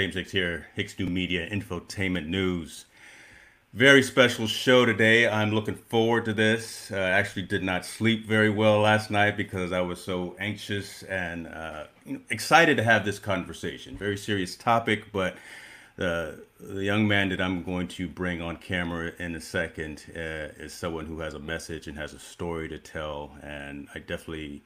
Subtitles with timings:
[0.00, 2.86] James Hicks here, Hicks New Media Infotainment News.
[3.74, 5.28] Very special show today.
[5.28, 6.90] I'm looking forward to this.
[6.90, 11.48] Uh, actually, did not sleep very well last night because I was so anxious and
[11.48, 11.84] uh,
[12.30, 13.94] excited to have this conversation.
[13.98, 15.36] Very serious topic, but
[15.96, 20.64] the the young man that I'm going to bring on camera in a second uh,
[20.64, 24.62] is someone who has a message and has a story to tell, and I definitely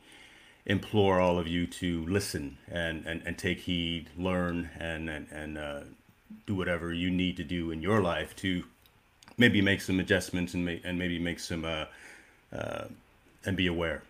[0.67, 5.59] implore all of you to listen and, and, and take heed, learn, and, and, and
[5.59, 5.81] uh,
[6.47, 8.65] do whatever you need to do in your life to
[9.37, 11.85] maybe make some adjustments and, and maybe make some, uh,
[12.53, 12.85] uh,
[13.45, 14.03] and be aware.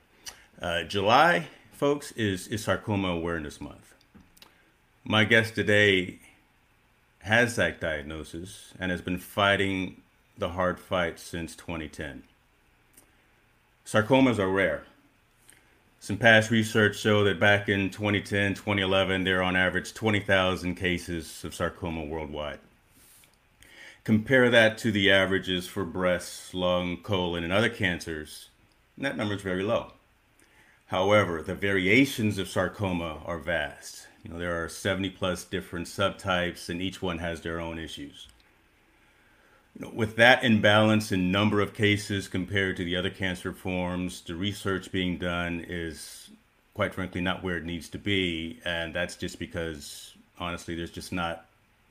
[0.61, 3.95] Uh, July, folks, is, is Sarcoma Awareness Month.
[5.03, 6.21] My guest today
[7.21, 10.03] has that diagnosis and has been fighting
[10.39, 12.23] the hard fight since 2010.
[13.85, 14.85] Sarcomas are rare
[16.05, 21.43] some past research show that back in 2010, 2011, there are on average 20,000 cases
[21.45, 22.59] of sarcoma worldwide.
[24.05, 28.51] Compare that to the averages for breast, lung, colon, and other cancers,
[28.97, 29.93] and that number is very low.
[30.89, 34.07] However, the variations of sarcoma are vast.
[34.23, 38.29] You know, there are 70 plus different subtypes, and each one has their own issues
[39.93, 44.93] with that imbalance in number of cases compared to the other cancer forms, the research
[44.93, 46.31] being done is
[46.75, 48.61] quite frankly not where it needs to be.
[48.65, 51.47] And that's just because, honestly, there's just not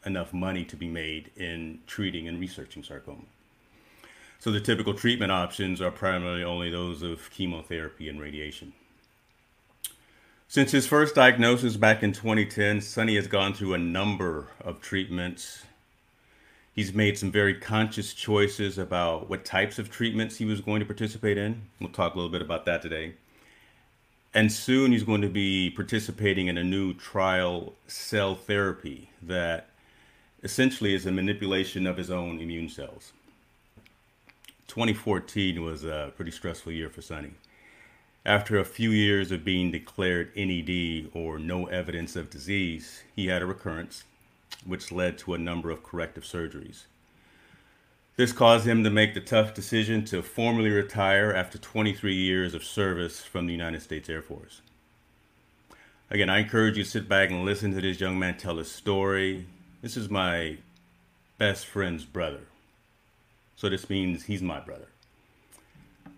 [0.06, 3.24] enough money to be made in treating and researching sarcoma.
[4.40, 8.74] So the typical treatment options are primarily only those of chemotherapy and radiation.
[10.50, 15.64] Since his first diagnosis back in 2010, Sonny has gone through a number of treatments
[16.74, 20.86] He's made some very conscious choices about what types of treatments he was going to
[20.86, 21.62] participate in.
[21.80, 23.14] We'll talk a little bit about that today.
[24.34, 29.70] And soon he's going to be participating in a new trial cell therapy that
[30.42, 33.14] essentially is a manipulation of his own immune cells.
[34.68, 37.34] 2014 was a pretty stressful year for Sonny.
[38.26, 43.44] After a few years of being declared NED or no evidence of disease, he had
[43.44, 44.06] a recurrence
[44.66, 46.84] which led to a number of corrective surgeries.
[48.16, 52.64] This caused him to make the tough decision to formally retire after 23 years of
[52.64, 54.62] service from the United States Air Force.
[56.12, 58.72] Again, I encourage you to sit back and listen to this young man tell his
[58.72, 59.48] story.
[59.82, 60.58] This is my
[61.40, 62.42] best friend's brother.
[63.56, 64.90] So this means he's my brother.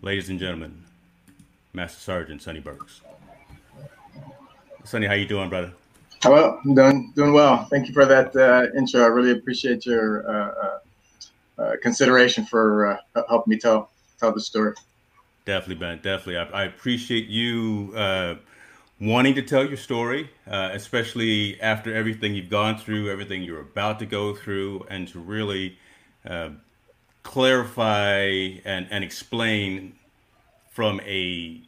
[0.02, 0.84] Ladies and gentlemen,
[1.72, 3.00] Master Sergeant Sonny Burks.
[4.84, 5.72] Sonny, how you doing, brother?
[6.24, 7.66] Well, I'm doing doing well.
[7.66, 9.02] Thank you for that uh, intro.
[9.02, 14.42] I really appreciate your uh, uh, uh consideration for uh, helping me tell tell the
[14.42, 14.74] story.
[15.46, 15.98] Definitely, Ben.
[15.98, 16.38] Definitely.
[16.38, 17.94] I, I appreciate you
[19.00, 24.06] wanting to tell your story, especially after everything you've gone through, everything you're about to
[24.06, 25.78] go through, and to really
[27.26, 28.22] clarify
[28.64, 29.96] and, and explain
[30.72, 31.62] from a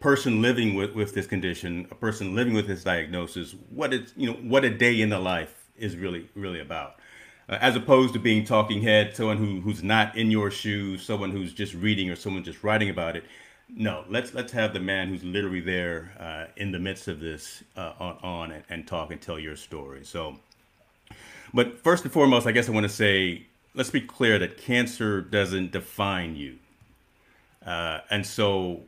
[0.00, 4.26] person living with, with this condition, a person living with this diagnosis, what it's you
[4.28, 6.96] know what a day in the life is really really about,
[7.48, 11.30] uh, as opposed to being talking head, someone who who's not in your shoes, someone
[11.30, 13.24] who's just reading or someone just writing about it.
[13.68, 17.62] No, let's let's have the man who's literally there uh, in the midst of this
[17.76, 20.04] uh, on, on and, and talk and tell your story.
[20.04, 20.38] So,
[21.52, 25.20] but first and foremost, I guess I want to say let's be clear that cancer
[25.20, 26.58] doesn't define you.
[27.64, 28.82] Uh, and so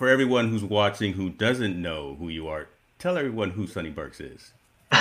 [0.00, 2.68] for everyone who's watching who doesn't know who you are,
[2.98, 4.54] tell everyone who Sonny Burks is.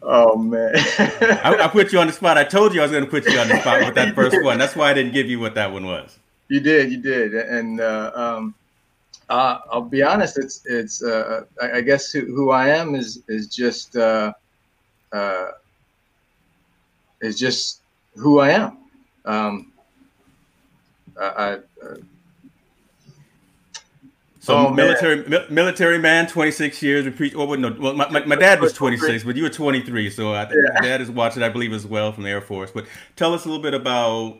[0.00, 2.38] oh man, I, I, put you on the spot.
[2.38, 4.40] I told you I was going to put you on the spot with that first
[4.44, 4.58] one.
[4.58, 6.16] That's why I didn't give you what that one was.
[6.46, 8.54] You did, you did, and uh, um,
[9.28, 10.38] uh, I'll be honest.
[10.38, 11.02] It's it's.
[11.02, 14.32] Uh, I, I, guess who, who, I am is is just uh,
[15.10, 15.46] uh,
[17.20, 17.80] is just
[18.14, 18.78] who I am.
[19.24, 19.72] Um,
[21.20, 21.96] I, I uh,
[24.42, 27.04] so oh, military mi- military man, 26 years.
[27.04, 27.32] We preach.
[27.36, 30.10] Oh, well, no, well, my, my, my, dad was 26, but you were 23.
[30.10, 30.80] So I, yeah.
[30.82, 32.72] dad is watching, I believe, as well from the Air Force.
[32.72, 34.38] But tell us a little bit about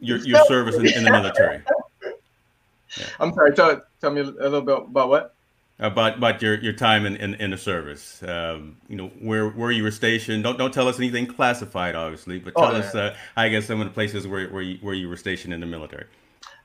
[0.00, 1.62] your your service in, in the military.
[2.02, 3.04] Yeah.
[3.20, 3.54] I'm sorry.
[3.54, 5.36] Tell tell me a little bit about what
[5.78, 8.20] about about your, your time in, in, in the service.
[8.24, 10.42] Um, you know where where you were stationed.
[10.42, 13.80] Don't don't tell us anything classified, obviously, but tell oh, us uh, I guess some
[13.80, 16.06] of the places where where you, where you were stationed in the military.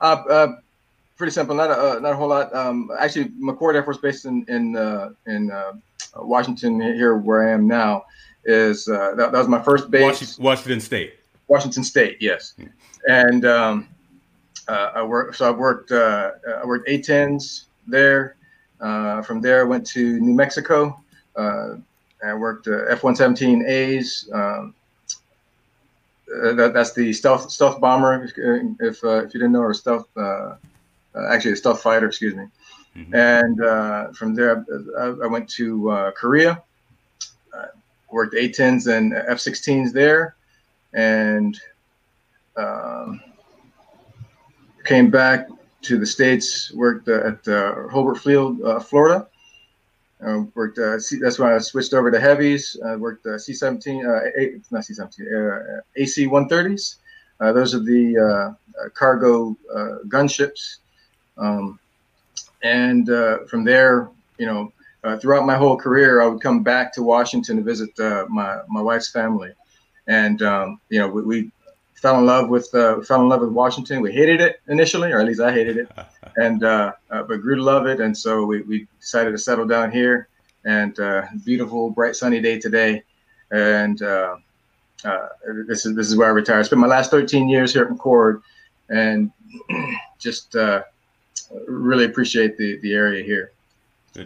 [0.01, 0.47] Uh, uh,
[1.17, 1.55] pretty simple.
[1.55, 2.53] Not a uh, not a whole lot.
[2.55, 5.73] Um, actually, McChord Air Force Base in in uh, in uh,
[6.17, 8.05] Washington here, where I am now,
[8.45, 10.37] is uh, that, that, was my first base.
[10.39, 11.13] Washington, State.
[11.47, 12.53] Washington State, yes.
[12.57, 12.65] Hmm.
[13.07, 13.87] And um,
[14.67, 15.37] uh, I worked.
[15.37, 15.91] So I worked.
[15.91, 16.31] Uh,
[16.61, 18.35] I worked A10s there.
[18.79, 20.99] from there, I went to New Mexico.
[21.35, 24.33] I worked F-117As.
[24.33, 24.73] Um,
[26.55, 28.23] that, that's the stealth stealth bomber.
[28.23, 28.31] If
[28.79, 30.55] if, if you didn't know, or stealth uh,
[31.29, 32.45] actually a stealth fighter, excuse me.
[32.95, 33.15] Mm-hmm.
[33.15, 34.65] And uh, from there,
[34.99, 36.61] I, I went to uh, Korea,
[38.11, 40.35] worked A-10s and F-16s there,
[40.93, 41.59] and
[42.55, 43.21] um,
[44.85, 45.47] came back
[45.81, 46.71] to the states.
[46.73, 49.27] Worked at uh, Hurlburt Field, uh, Florida.
[50.23, 50.79] Uh, worked.
[51.01, 52.77] C- that's when I switched over to heavies.
[52.85, 54.05] I worked C-17,
[54.37, 56.97] A- not C-17, AC-130s.
[57.39, 58.55] those are the
[58.93, 59.57] cargo
[60.07, 60.77] gunships
[61.37, 61.79] um,
[62.63, 64.71] and uh, from there, you know,
[65.03, 68.61] uh, throughout my whole career, I would come back to Washington to visit uh, my
[68.69, 69.51] my wife's family,
[70.07, 71.51] and um, you know, we, we,
[71.95, 74.01] fell in love with uh, fell in love with Washington.
[74.01, 75.91] We hated it initially, or at least I hated it,
[76.37, 79.65] and uh, uh, but grew to love it, and so we, we decided to settle
[79.65, 80.27] down here.
[80.65, 80.95] And
[81.43, 83.03] beautiful, bright, sunny day today,
[83.51, 83.99] and
[85.67, 86.59] this is this is where I retired.
[86.59, 88.41] I spent my last 13 years here at McChord,
[88.89, 89.29] and
[90.19, 90.55] just
[91.67, 93.51] really appreciate the the area here.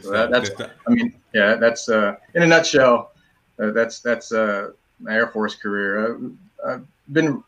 [0.01, 3.11] So that, that's I mean, yeah, that's uh, in a nutshell.
[3.59, 6.15] Uh, that's that's uh, my Air Force career.
[6.15, 6.29] Uh,
[6.67, 7.43] I've been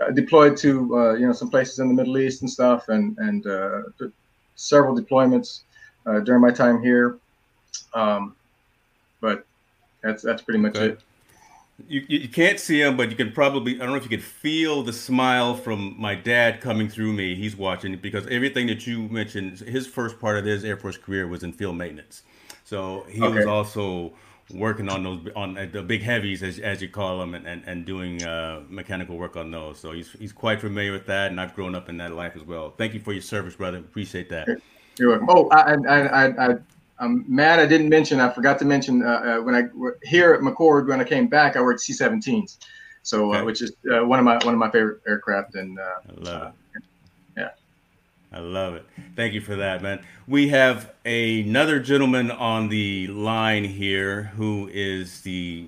[0.00, 3.16] uh, deployed to uh, you know some places in the Middle East and stuff, and
[3.18, 3.44] and
[4.56, 5.60] several deployments
[6.24, 7.18] during my time here.
[7.94, 8.34] Um,
[9.20, 9.46] but
[10.02, 11.00] that's that's pretty much it
[11.88, 14.22] you, you can't see him, but you can probably, I don't know if you could
[14.22, 17.34] feel the smile from my dad coming through me.
[17.34, 21.26] He's watching because everything that you mentioned, his first part of his Air Force career
[21.26, 22.22] was in field maintenance.
[22.64, 23.38] So he okay.
[23.38, 24.12] was also
[24.54, 27.84] working on those, on the big heavies, as, as you call them, and, and, and
[27.84, 29.78] doing uh, mechanical work on those.
[29.78, 32.42] So he's, he's quite familiar with that, and I've grown up in that life as
[32.42, 32.70] well.
[32.70, 33.78] Thank you for your service, brother.
[33.78, 34.48] Appreciate that.
[34.98, 35.28] You're welcome.
[35.30, 36.56] Oh, I, I, I, I
[37.02, 38.20] I'm mad I didn't mention.
[38.20, 39.64] I forgot to mention uh, uh, when I
[40.04, 42.58] here at McChord, when I came back, I worked C-17s,
[43.02, 43.44] so uh, okay.
[43.44, 45.56] which is uh, one of my one of my favorite aircraft.
[45.56, 46.82] And uh, I love it.
[47.36, 47.48] Yeah,
[48.32, 48.86] I love it.
[49.16, 50.04] Thank you for that, man.
[50.28, 55.66] We have another gentleman on the line here who is the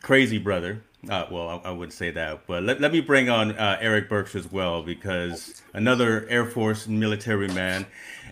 [0.00, 0.82] crazy brother.
[1.06, 4.08] Uh, well, I, I, would say that, but let, let me bring on uh, Eric
[4.08, 7.86] Burks as well because another Air Force military man.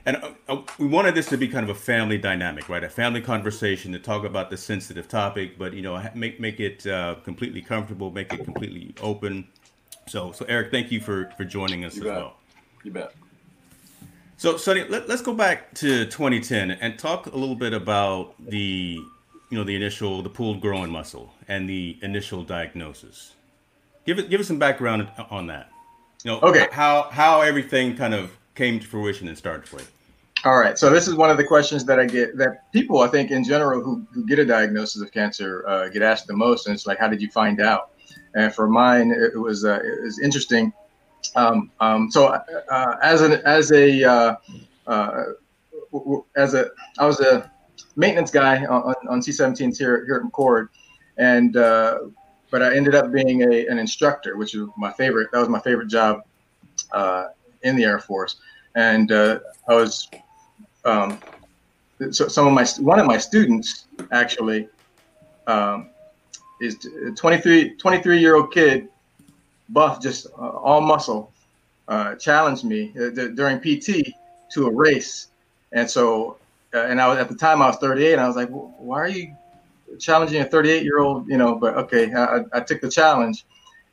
[0.06, 2.82] And uh, uh, we wanted this to be kind of a family dynamic, right?
[2.82, 6.86] A family conversation to talk about the sensitive topic, but you know, make make it
[6.86, 9.46] uh, completely comfortable, make it completely open.
[10.08, 12.16] So, so Eric, thank you for for joining us you as bet.
[12.16, 12.36] well.
[12.82, 13.14] You bet.
[14.40, 18.98] So, Sonny, let, us go back to 2010 and talk a little bit about the,
[19.50, 23.34] you know, the initial, the pooled growing muscle and the initial diagnosis.
[24.06, 25.70] Give it give us some background on that.
[26.24, 26.68] You know, okay.
[26.72, 29.86] how how everything kind of came to fruition and started for you.
[30.44, 30.78] All right.
[30.78, 33.42] So this is one of the questions that I get that people I think in
[33.42, 36.86] general who, who get a diagnosis of cancer uh, get asked the most, and it's
[36.86, 37.92] like, how did you find out?
[38.34, 40.74] And for mine, it, was uh, it was interesting.
[41.36, 44.36] Um, um, so uh, as an as a uh,
[44.86, 45.24] uh,
[46.36, 47.50] as a I was a
[47.96, 50.68] maintenance guy on, on C-17s here here at McChord,
[51.16, 51.98] and uh,
[52.50, 55.30] but I ended up being a, an instructor, which was my favorite.
[55.32, 56.24] That was my favorite job
[57.62, 58.36] in the Air Force,
[58.74, 60.08] and I was
[60.84, 61.18] um,
[62.10, 64.68] so some of my one of my students actually
[65.46, 65.90] um,
[66.60, 68.88] is a 23 23 year old kid,
[69.68, 71.32] buff, just uh, all muscle,
[71.88, 74.12] uh, challenged me uh, during PT
[74.52, 75.28] to a race,
[75.72, 76.38] and so
[76.72, 78.98] uh, and I was at the time I was 38, and I was like, why
[78.98, 79.36] are you
[79.98, 81.28] challenging a 38 year old?
[81.28, 83.44] You know, but okay, I, I took the challenge,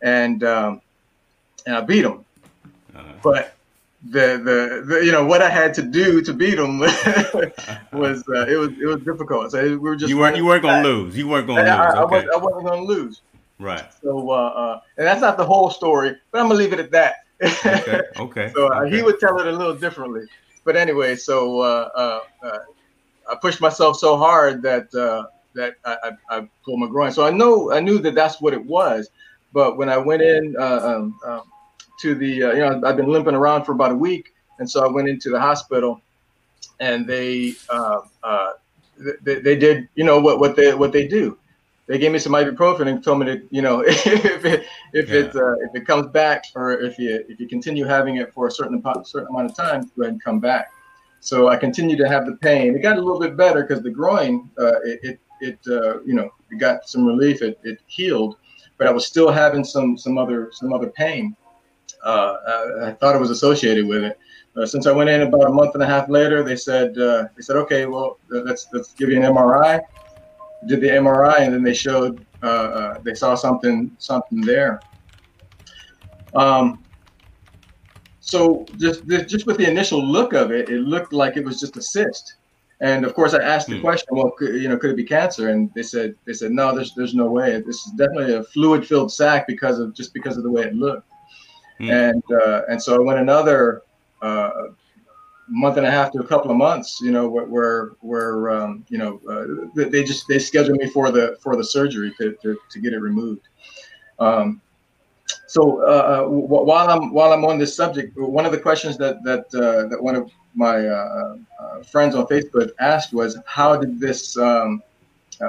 [0.01, 0.81] and um,
[1.65, 2.23] and I beat him,
[2.95, 3.13] uh-huh.
[3.21, 3.56] but
[4.03, 6.79] the, the, the you know what I had to do to beat them
[7.91, 9.51] was uh, it was it was difficult.
[9.51, 11.17] So we were just you weren't you weren't gonna lose.
[11.17, 11.69] You weren't gonna lose.
[11.69, 12.15] I, okay.
[12.33, 13.21] I, was, not gonna lose.
[13.59, 13.85] Right.
[14.01, 16.91] So uh, uh, and that's not the whole story, but I'm gonna leave it at
[16.91, 17.15] that.
[17.41, 18.01] okay.
[18.19, 18.51] Okay.
[18.53, 18.95] so uh, okay.
[18.95, 20.25] he would tell it a little differently.
[20.63, 21.89] But anyway, so uh,
[22.43, 22.59] uh,
[23.29, 24.91] I pushed myself so hard that
[25.55, 27.11] that I, I, I, pulled my groin.
[27.11, 29.09] So I know I knew that that's what it was.
[29.53, 30.55] But when I went in.
[30.59, 31.43] Um, um,
[31.99, 34.83] to the uh, you know I've been limping around for about a week, and so
[34.83, 36.01] I went into the hospital,
[36.79, 38.53] and they uh, uh,
[39.23, 41.37] they, they did you know what what they what they do.
[41.87, 45.15] They gave me some ibuprofen and told me to you know if it if yeah.
[45.15, 48.47] it uh, if it comes back or if you if you continue having it for
[48.47, 50.71] a certain certain amount of time, go ahead and come back.
[51.19, 52.75] So I continued to have the pain.
[52.75, 56.13] It got a little bit better because the groin uh, it it, it uh, you
[56.13, 57.41] know it got some relief.
[57.41, 58.37] It, it healed,
[58.77, 61.35] but I was still having some some other some other pain.
[62.07, 64.17] Uh, I, thought it was associated with it.
[64.55, 67.25] Uh, since I went in about a month and a half later, they said uh,
[67.35, 69.81] they said, okay, well, let's let's give you an MRI.
[70.67, 72.25] Did the MRI, and then they showed
[73.03, 74.79] they saw something something there.
[76.33, 76.83] Um,
[78.21, 81.75] so just just with the initial look of it, it looked like it was just
[81.75, 82.35] a cyst.
[82.79, 83.81] And of course, I asked the hmm.
[83.81, 85.49] question, well, could, you know, could it be cancer?
[85.49, 87.61] And they said they said no, there's there's no way.
[87.61, 91.07] This is definitely a fluid-filled sac because of just because of the way it looked.
[91.79, 92.09] Mm.
[92.09, 93.83] And uh, and so I went another
[94.21, 94.49] uh,
[95.47, 98.97] month and a half to a couple of months, you know, where where um, you
[98.97, 102.79] know uh, they just they scheduled me for the for the surgery to to, to
[102.79, 103.47] get it removed.
[104.19, 104.61] Um,
[105.45, 109.23] so uh, uh while I'm while I'm on this subject, one of the questions that
[109.23, 111.35] that uh, that one of my uh,
[111.91, 114.81] friends on Facebook asked was, how did this um,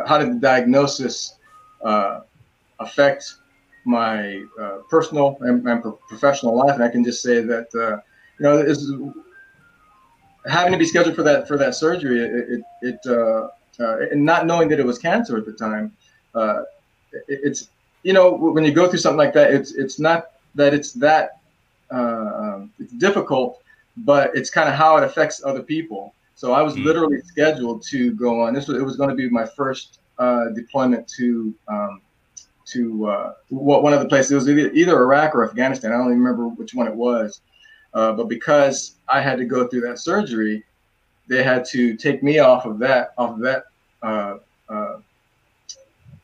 [0.07, 1.37] how did the diagnosis
[2.81, 3.35] affect
[3.88, 7.97] my uh, personal and, and, professional life, and I can just say that uh,
[8.38, 8.92] you know is
[10.47, 12.21] having to be scheduled for that for that surgery.
[12.21, 13.49] It it, it uh,
[13.83, 15.97] uh and not knowing that it was cancer at the time.
[16.35, 16.62] Uh,
[17.12, 17.71] it, it's
[18.02, 21.40] you know when you go through something like that, it's it's not that it's that
[21.90, 23.62] uh, um, it's difficult,
[23.97, 26.14] but it's kind of how it affects other people.
[26.35, 26.85] So I was mm-hmm.
[26.85, 28.52] literally scheduled to go on.
[28.52, 30.00] This was it was going to be my first
[30.54, 32.02] deployment to um,
[32.73, 34.33] to uh, one of the places.
[34.33, 35.93] It was either, Iraq or Afghanistan.
[35.93, 37.41] I don't even remember which one it was.
[37.95, 40.65] Uh, but because I had to go through that surgery,
[41.29, 43.65] they had to take me off of that off of that
[44.03, 44.37] uh,
[44.69, 44.99] uh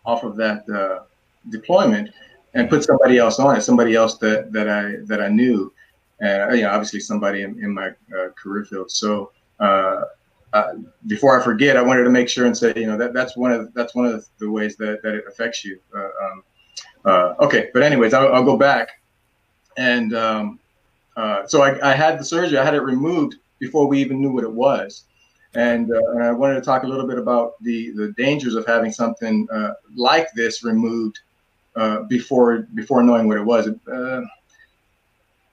[0.05, 1.05] off of that uh,
[1.51, 2.11] deployment
[2.53, 3.63] and put somebody else on it.
[3.63, 5.73] Somebody else that that I that I knew,
[6.21, 8.91] and you know, obviously somebody in, in my uh, career field.
[8.91, 9.31] So.
[10.55, 10.75] Uh,
[11.09, 13.51] before I forget, I wanted to make sure and say, you know, that that's one
[13.51, 15.81] of that's one of the ways that, that it affects you.
[15.93, 16.45] Uh, um,
[17.05, 19.03] uh, okay, but anyways, I'll, I'll go back,
[19.77, 20.61] and um,
[21.17, 22.57] uh, so I, I, had the surgery.
[22.57, 25.07] I had it removed before we even knew what it was,
[25.55, 28.65] and, uh, and I wanted to talk a little bit about the the dangers of
[28.65, 29.49] having something
[29.97, 31.19] like this removed
[32.09, 33.69] before before knowing what it was.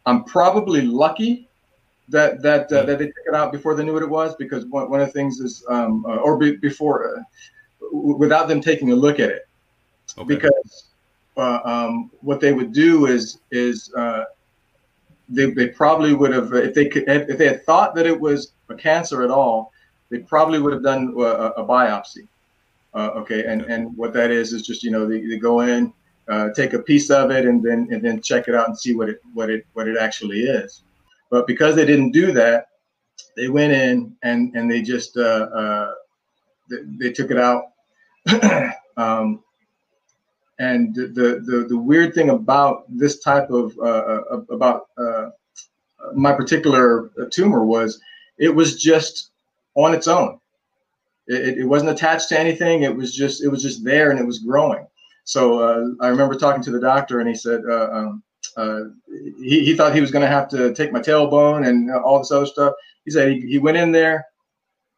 [0.05, 1.49] I'm probably lucky
[2.11, 4.65] that that uh, that they took it out before they knew what it was because
[4.65, 7.23] one, one of the things is um, uh, or be, before uh,
[7.91, 9.47] w- without them taking a look at it.
[10.17, 10.35] Okay.
[10.35, 10.89] because
[11.37, 14.25] uh, um, what they would do is is uh,
[15.29, 18.51] they, they probably would have if they could if they had thought that it was
[18.69, 19.71] a cancer at all
[20.09, 21.21] they probably would have done a,
[21.61, 22.27] a biopsy.
[22.93, 25.93] Uh, okay and and what that is is just you know they, they go in
[26.53, 29.07] take a piece of it and then and then check it out and see what
[29.07, 30.83] it what it what it actually is
[31.31, 32.67] but because they didn't do that,
[33.35, 35.91] they went in and and they just uh, uh,
[36.69, 37.71] they, they, took it out.
[38.97, 39.41] um,
[40.59, 45.29] and the, the the weird thing about this type of uh, uh about uh,
[46.13, 47.99] my particular tumor was
[48.37, 49.31] it was just
[49.75, 50.39] on its own.
[51.27, 52.83] It, it, wasn't attached to anything.
[52.83, 54.85] It was just it was just there and it was growing.
[55.23, 58.21] So uh, I remember talking to the doctor and he said um,
[58.57, 58.81] uh,
[59.41, 62.31] he, he thought he was going to have to take my tailbone and all this
[62.31, 62.73] other stuff.
[63.05, 64.25] He said he, he went in there,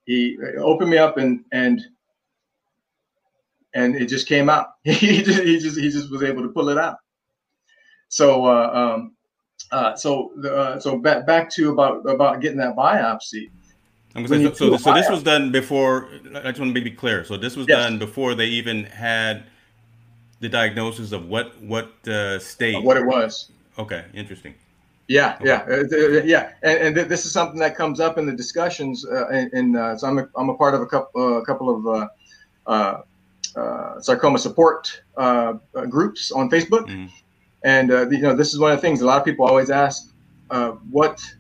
[0.06, 1.82] he opened me up and and
[3.74, 4.68] and it just came out.
[4.84, 6.98] he just he just he just was able to pull it out.
[8.10, 9.16] So uh, um,
[9.72, 13.50] uh, so uh, so back back to about about getting that biopsy.
[14.16, 16.10] I'm gonna say, so, so, so this was done before.
[16.36, 17.24] I just want to be clear.
[17.24, 17.80] So this was yes.
[17.80, 19.46] done before they even had
[20.44, 23.50] the diagnosis of what what uh, state, what it was.
[23.80, 24.54] Okay, interesting.
[25.08, 25.48] Yeah, okay.
[25.48, 29.06] yeah, uh, uh yeah, and, and, this is something that comes up in the discussions.
[29.06, 32.10] Uh, and, uh, so I'm a, I'm a part of a couple a couple of
[34.04, 35.02] sarcoma support
[35.90, 36.88] groups on Facebook.
[36.88, 37.08] Mm-hmm
[37.64, 39.70] and uh, you know, this is one of the things a lot of people always
[39.70, 40.14] ask:
[40.50, 41.34] uh, What uh,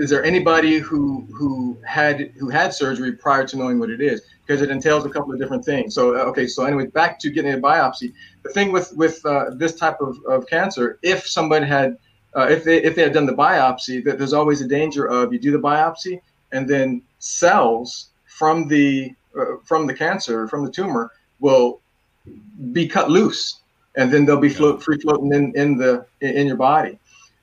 [0.00, 4.22] is there anybody who who had who had surgery prior to knowing what it is?
[4.46, 5.94] Because it entails a couple of different things.
[5.94, 8.14] So uh, okay, so anyway, back to getting a biopsy.
[8.42, 11.98] The thing with with uh, this type of, of cancer, if somebody had
[12.34, 15.34] uh, if they if they had done the biopsy, that there's always a danger of
[15.34, 16.20] you do the biopsy
[16.52, 19.14] and then cells from the
[19.64, 21.80] from the cancer from the tumor will
[22.72, 23.60] be cut loose
[23.96, 26.98] and then they'll be float, free floating in, in the in your body.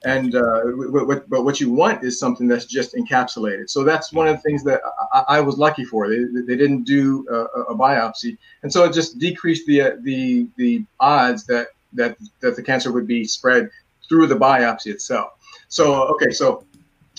[0.08, 0.62] And uh,
[1.28, 3.70] but what you want is something that's just encapsulated.
[3.70, 4.80] So that's one of the things that
[5.12, 6.08] I, I was lucky for.
[6.08, 10.48] They, they didn't do a, a, biopsy, and so it just decreased the uh, the
[10.56, 13.70] the odds that that that the cancer would be spread
[14.08, 15.34] through the biopsy itself.
[15.68, 16.64] So okay, so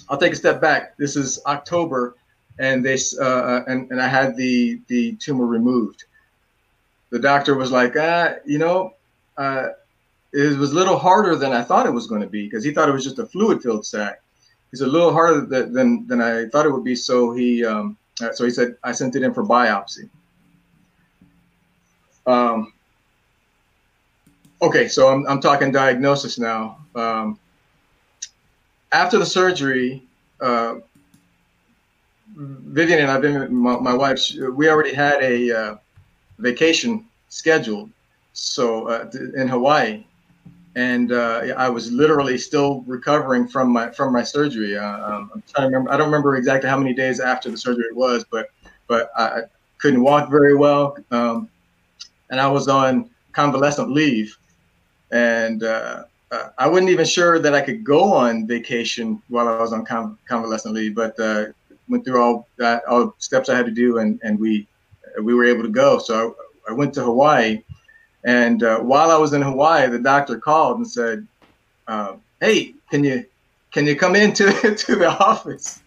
[0.08, 0.96] I'll take a step back.
[0.96, 2.16] This is October,
[2.58, 6.04] and they uh, uh, and and I had the the tumor removed.
[7.10, 8.94] The doctor was like, ah, you know,
[9.36, 9.68] uh,
[10.32, 12.72] it was a little harder than I thought it was going to be because he
[12.72, 14.20] thought it was just a fluid filled sac.
[14.72, 16.94] It's a little harder than than I thought it would be.
[16.94, 20.08] So he um, uh, so he said I sent it in for biopsy.
[22.26, 22.74] Um,
[24.60, 26.78] okay, so I'm I'm talking diagnosis now.
[26.94, 27.38] Um,
[28.92, 30.02] after the surgery,
[30.40, 30.76] uh,
[32.36, 34.20] Vivian and I've been my, my wife.
[34.52, 35.76] We already had a uh,
[36.38, 37.90] vacation scheduled
[38.38, 40.04] so uh, in Hawaii,
[40.76, 44.76] and uh, I was literally still recovering from my from my surgery.
[44.76, 45.92] Uh, um, I'm trying to remember.
[45.92, 48.48] I don't remember exactly how many days after the surgery it was, but
[48.86, 49.42] but I
[49.78, 51.48] couldn't walk very well, um,
[52.30, 54.36] and I was on convalescent leave,
[55.10, 59.58] and uh, uh, I wasn't even sure that I could go on vacation while I
[59.60, 61.46] was on convalescent leave, but uh,
[61.88, 64.66] went through all that all steps I had to do, and and we
[65.22, 65.98] we were able to go.
[65.98, 66.36] So
[66.68, 67.62] I, I went to Hawaii
[68.28, 71.26] and uh, while I was in Hawaii, the doctor called and said,
[71.86, 73.24] uh, "Hey, can you
[73.72, 75.80] can you come into to the office?"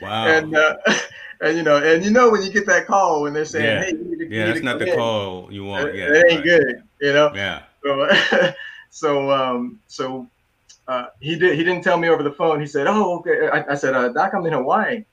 [0.00, 0.26] Wow.
[0.26, 0.76] And uh,
[1.42, 3.84] and you know, and you know when you get that call when they're saying, yeah.
[3.84, 4.96] "Hey, you need to, yeah, that's not the in.
[4.96, 6.44] call you want." Yeah, it ain't right.
[6.44, 7.30] good, you know.
[7.34, 7.64] Yeah.
[7.82, 8.08] So,
[8.90, 10.26] so, um, so
[10.88, 11.54] uh, he did.
[11.54, 12.60] He didn't tell me over the phone.
[12.60, 15.04] He said, "Oh, okay." I, I said, uh, "Doc, I'm in Hawaii."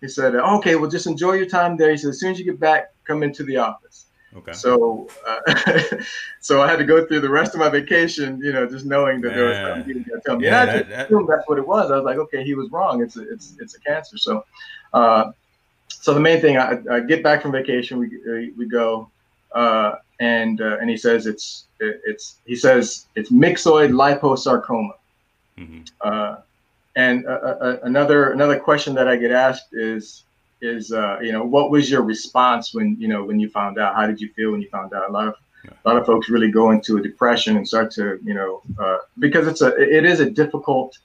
[0.00, 2.44] He said, "Okay, well, just enjoy your time there." He said, "As soon as you
[2.44, 4.52] get back, come into the office." Okay.
[4.52, 5.96] So, uh,
[6.40, 9.20] so I had to go through the rest of my vacation, you know, just knowing
[9.22, 10.44] that there was something he was going to tell me.
[10.44, 11.90] Yeah, and I that, that, assumed that's what it was.
[11.90, 13.02] I was like, okay, he was wrong.
[13.02, 14.18] It's a, it's it's a cancer.
[14.18, 14.44] So,
[14.92, 15.32] uh,
[15.88, 19.10] so the main thing, I, I get back from vacation, we we go,
[19.52, 24.92] uh, and uh, and he says it's it, it's he says it's myxoid liposarcoma.
[25.58, 25.80] Mm-hmm.
[26.00, 26.36] Uh,
[26.96, 30.24] and uh, uh, another another question that I get asked is
[30.62, 33.94] is uh, you know what was your response when you know when you found out?
[33.94, 35.08] How did you feel when you found out?
[35.08, 35.34] A lot of
[35.84, 38.98] a lot of folks really go into a depression and start to you know uh,
[39.18, 40.98] because it's a it is a difficult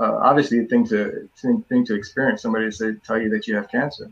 [0.00, 1.28] uh, obviously thing to
[1.68, 2.42] thing to experience.
[2.42, 4.10] Somebody to say tell you that you have cancer.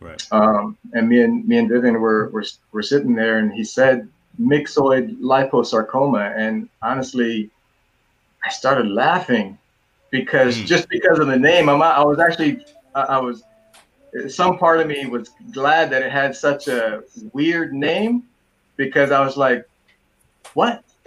[0.00, 0.22] Right.
[0.30, 4.08] Um, and me and me and Vivian were, were were sitting there, and he said
[4.40, 7.50] myxoid liposarcoma, and honestly,
[8.44, 9.58] I started laughing
[10.10, 10.66] because mm.
[10.66, 13.42] just because of the name, I'm, I was actually I was
[14.28, 18.24] some part of me was glad that it had such a weird name
[18.76, 19.68] because I was like,
[20.54, 20.84] what?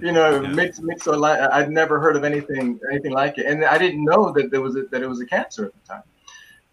[0.00, 0.48] you know, yeah.
[0.48, 4.04] mix mix or like I'd never heard of anything anything like it, and I didn't
[4.04, 6.02] know that there was a, that it was a cancer at the time.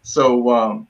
[0.04, 0.88] So, um,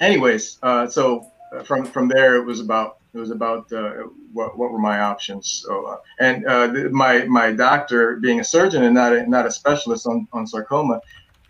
[0.00, 4.56] anyways, uh, so uh, from from there it was about it was about uh, what
[4.56, 5.64] what were my options.
[5.66, 9.50] So, uh, and uh, my my doctor, being a surgeon and not a, not a
[9.50, 11.00] specialist on on sarcoma,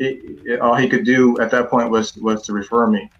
[0.01, 3.11] he, all he could do at that point was was to refer me.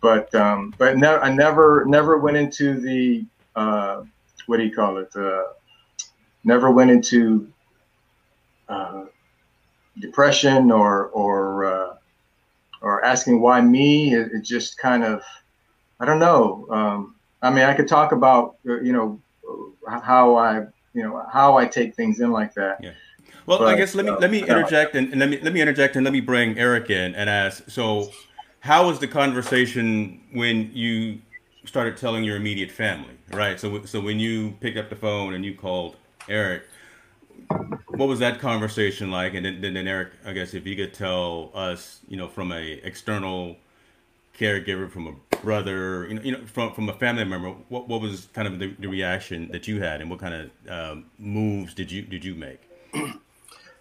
[0.00, 3.24] but um, but ne- I never never went into the
[3.54, 4.02] uh,
[4.46, 5.14] what do you call it?
[5.14, 5.44] Uh,
[6.44, 7.52] never went into
[8.68, 9.04] uh,
[10.00, 11.94] depression or or uh,
[12.80, 14.14] or asking why me.
[14.14, 15.22] It, it, just kind of
[16.00, 16.66] I don't know.
[16.70, 19.20] Um, I mean, I could talk about uh, you know
[19.86, 20.60] how I
[20.94, 22.78] you know how I take things in like that.
[22.82, 22.92] Yeah.
[23.50, 25.52] Well, but, I guess let me uh, let me interject and, and, let me let
[25.52, 27.68] me interject and let me bring Eric in and ask.
[27.68, 28.12] So,
[28.60, 31.18] how was the conversation when you
[31.64, 33.16] started telling your immediate family?
[33.32, 33.58] Right.
[33.58, 35.96] So so when you picked up the phone and you called
[36.28, 36.62] Eric,
[37.88, 39.34] what was that conversation like?
[39.34, 42.80] And then, then Eric, I guess if you could tell us, you know, from a
[42.84, 43.56] external
[44.38, 48.00] caregiver, from a brother, you know, you know, from from a family member, what what
[48.00, 51.74] was kind of the, the reaction that you had, and what kind of um, moves
[51.74, 52.60] did you did you make?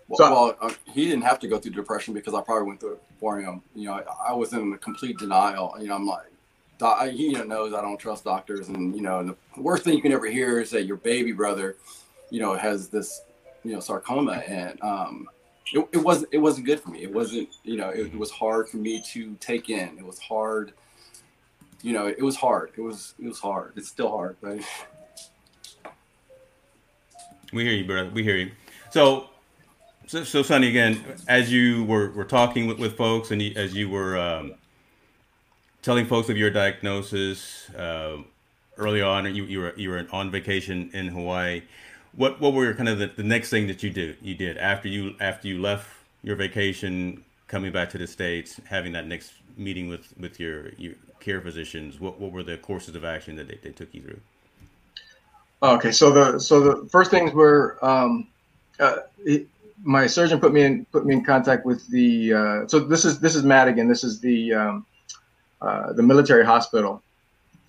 [0.10, 2.82] Well, so, well uh, he didn't have to go through depression because I probably went
[2.82, 3.62] through it for him.
[3.74, 5.76] You know, I, I was in a complete denial.
[5.80, 9.24] You know, I'm like, he knows I don't trust doctors, and you know,
[9.56, 11.78] the worst thing you can ever hear is that your baby brother,
[12.30, 13.22] you know, has this,
[13.64, 15.28] you know, sarcoma, and um,
[15.74, 17.04] it, it wasn't it wasn't good for me.
[17.04, 19.98] It wasn't, you know, it, it was hard for me to take in.
[19.98, 20.74] It was hard
[21.82, 22.72] you know, it was hard.
[22.76, 23.74] It was it was hard.
[23.76, 24.60] It's still hard, but
[27.54, 28.10] we hear you, brother.
[28.10, 28.52] We hear you.
[28.92, 29.30] So,
[30.10, 33.76] so, so Sonny, again, as you were, were talking with, with folks, and you, as
[33.76, 34.56] you were um,
[35.84, 38.18] telling folks of your diagnosis uh,
[38.78, 41.62] early on, you, you were you were on vacation in Hawaii.
[42.16, 44.88] What what were kind of the, the next thing that you did you did after
[44.88, 45.88] you after you left
[46.24, 50.96] your vacation, coming back to the states, having that next meeting with with your your
[51.20, 52.00] care physicians?
[52.00, 54.20] What what were the courses of action that they, they took you through?
[55.62, 58.28] Okay, so the so the first things were um,
[58.80, 59.48] uh, it,
[59.84, 63.20] my surgeon put me in put me in contact with the uh, so this is
[63.20, 63.88] this is Madigan.
[63.88, 64.86] This is the um,
[65.62, 67.02] uh, the military hospital.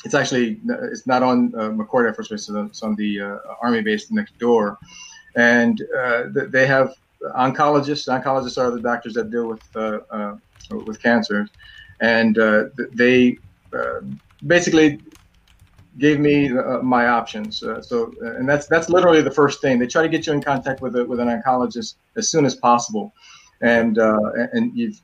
[0.05, 0.61] It's actually
[0.93, 2.47] it's not on uh, McChord Air Force Base.
[2.47, 4.79] so It's on the uh, Army base next door,
[5.37, 6.95] and uh, they have
[7.37, 8.09] oncologists.
[8.09, 10.37] Oncologists are the doctors that deal with uh, uh,
[10.87, 11.49] with cancer,
[12.01, 12.37] and
[12.95, 13.39] they
[14.47, 15.01] basically
[15.99, 17.63] gave me uh, my options.
[17.63, 19.79] Uh, so, and that's that's literally the first thing.
[19.79, 22.55] They try to get you in contact with a, with an oncologist as soon as
[22.55, 23.13] possible,
[23.61, 24.19] and uh,
[24.53, 25.01] and you've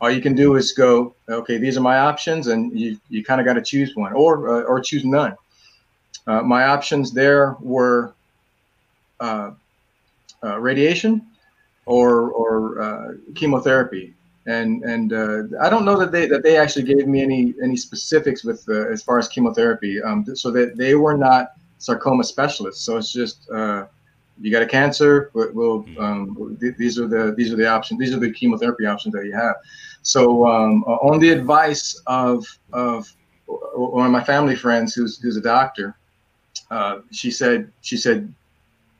[0.00, 3.40] all you can do is go, okay, these are my options, and you you kind
[3.40, 5.34] of got to choose one or uh, or choose none.
[6.26, 8.12] my options there were
[10.42, 11.26] radiation
[11.86, 14.14] or or chemotherapy
[14.46, 17.76] and and uh, I don't know that they that they actually gave me any any
[17.76, 20.00] specifics with uh, as far as chemotherapy.
[20.00, 22.84] Um, so that they were not sarcoma specialists.
[22.84, 23.86] So it's just uh,
[24.40, 25.30] you got a cancer.
[25.34, 25.98] We'll, hmm.
[25.98, 27.98] um, th- these are the these are the options.
[28.00, 29.56] These are the chemotherapy options that you have.
[30.02, 33.12] So um, on the advice of of
[33.46, 35.96] one of my family friends who's who's a doctor,
[36.70, 38.32] uh, she said she said,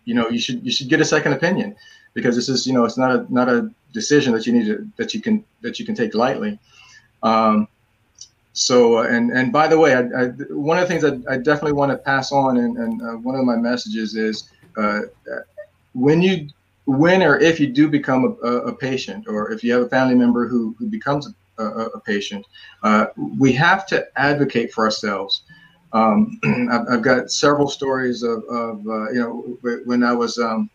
[0.05, 1.77] you know, you should you should get a second opinion
[2.15, 4.77] because this is you know it's not a not a decision that you need to
[4.99, 6.59] that you can that you can take lightly.
[7.23, 7.67] Um,
[8.53, 10.25] so uh, and and by the way, I, I,
[10.71, 13.35] one of the things I, I definitely want to pass on, and, and uh, one
[13.35, 15.01] of my messages is uh,
[15.95, 16.49] when you
[16.85, 20.15] when or if you do become a, a, patient, or if you have a family
[20.15, 21.29] member who who becomes
[21.59, 21.65] a,
[21.99, 22.47] a patient,
[22.83, 23.07] uh,
[23.39, 25.43] we have to advocate for ourselves.
[25.93, 26.39] Um,
[26.71, 29.33] I've, I've, got several stories of, of uh, you know
[29.85, 30.71] when I was um,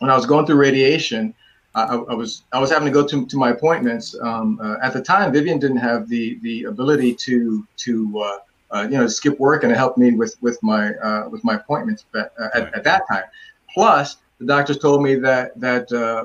[0.00, 1.34] when I was going through radiation,
[1.74, 4.14] I, I, was I was having to go to, to my appointments.
[4.20, 8.38] Um, uh, at the time, Vivian didn't have the the ability to to uh,
[8.70, 12.04] uh, you know skip work and help me with with my uh, with my appointments
[12.14, 13.24] at, at, at, that time.
[13.72, 16.24] Plus, the doctors told me that that uh,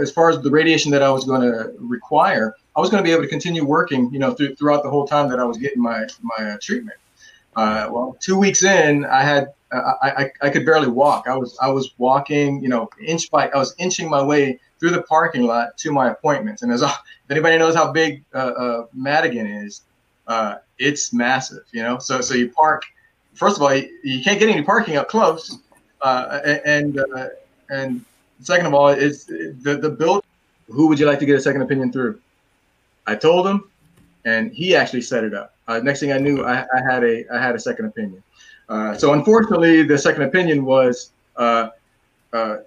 [0.00, 3.06] as far as the radiation that I was going to require, I was going to
[3.06, 5.56] be able to continue working, you know, th- throughout the whole time that I was
[5.56, 6.98] getting my my uh, treatment.
[7.56, 11.26] well, two weeks in, I had I, I, I could barely walk.
[11.28, 14.90] I was I was walking, you know, inch by I was inching my way through
[14.90, 16.62] the parking lot to my appointments.
[16.62, 16.92] And as if
[17.30, 19.82] anybody knows how big uh, uh, Madigan is,
[20.26, 21.98] uh, it's massive, you know.
[21.98, 22.84] So so you park.
[23.34, 25.58] First of all, you, you can't get any parking up close,
[26.02, 27.28] uh, and uh,
[27.70, 28.04] and
[28.40, 30.24] second of all, it's the the build.
[30.68, 32.20] Who would you like to get a second opinion through?
[33.06, 33.68] I told him,
[34.24, 35.54] and he actually set it up.
[35.66, 38.22] Uh, next thing I knew, I, I had a I had a second opinion.
[38.68, 41.68] Uh, so unfortunately, the second opinion was uh,
[42.32, 42.58] uh,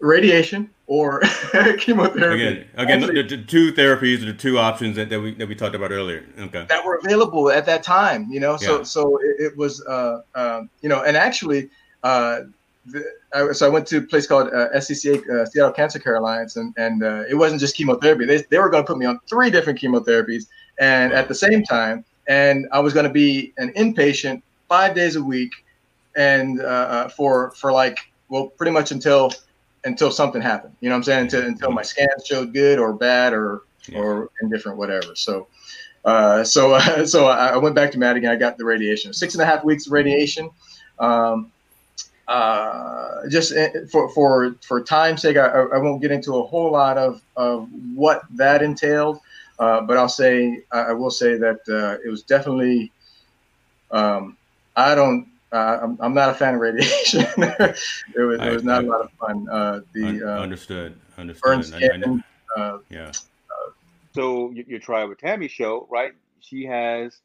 [0.00, 1.20] radiation or
[1.78, 2.46] chemotherapy.
[2.46, 5.54] Again, again, Actually, the, the, two therapies, the two options that, that we that we
[5.54, 6.24] talked about earlier.
[6.38, 6.64] Okay.
[6.68, 8.56] That were available at that time, you know.
[8.56, 8.82] So yeah.
[8.84, 11.68] so it, it was, uh, um, you know, and actually,
[12.02, 12.40] uh,
[12.86, 16.16] the, I, so I went to a place called uh, SCCA, uh, Seattle Cancer Care
[16.16, 18.24] Alliance, and and uh, it wasn't just chemotherapy.
[18.24, 20.44] They they were going to put me on three different chemotherapies,
[20.80, 25.16] and at the same time, and I was going to be an inpatient five days
[25.16, 25.52] a week,
[26.16, 29.32] and uh, uh, for for like well, pretty much until
[29.84, 30.74] until something happened.
[30.80, 31.20] You know what I'm saying?
[31.22, 33.98] Until until my scans showed good or bad or yeah.
[33.98, 35.14] or indifferent, whatever.
[35.14, 35.48] So.
[36.04, 38.30] Uh, so, uh, so I, went back to Madigan.
[38.30, 40.48] I got the radiation, six and a half weeks of radiation.
[40.98, 41.52] Um,
[42.28, 46.70] uh, just eh, for for for time's sake, I, I won't get into a whole
[46.70, 49.20] lot of of what that entailed,
[49.58, 52.90] uh, but I'll say I will say that uh, it was definitely.
[53.90, 54.37] Um,
[54.78, 55.26] I don't.
[55.50, 57.20] Uh, I'm, I'm, not a fan of radiation.
[57.36, 57.76] it
[58.16, 59.48] was it was not I, a lot of fun.
[59.50, 61.64] Uh, the uh, understood understood.
[61.64, 62.22] Skin,
[62.88, 63.10] yeah.
[64.14, 66.12] so your try with Tammy show, right?
[66.40, 67.18] She has